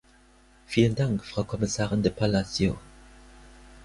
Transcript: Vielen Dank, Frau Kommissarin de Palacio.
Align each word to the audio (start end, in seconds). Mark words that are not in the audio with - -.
Vielen 0.65 0.95
Dank, 0.95 1.23
Frau 1.23 1.43
Kommissarin 1.43 2.01
de 2.01 2.09
Palacio. 2.11 2.75